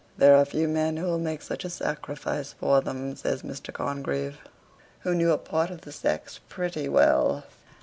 [0.17, 3.71] "There are few men who will make such a sacrifice for them," says Mr.
[3.71, 4.39] Congreve,
[5.01, 7.43] who knew a part of the sex pretty well.